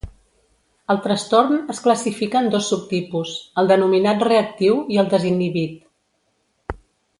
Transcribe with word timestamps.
El 0.93 1.01
trastorn 1.03 1.59
es 1.73 1.81
classifica 1.87 2.41
en 2.45 2.49
dos 2.55 2.71
subtipus: 2.73 3.35
el 3.63 3.69
denominat 3.73 4.27
reactiu 4.31 4.83
i 4.97 5.01
el 5.05 5.13
desinhibit. 5.15 5.81